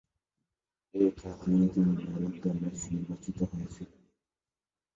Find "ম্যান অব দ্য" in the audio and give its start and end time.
1.97-2.51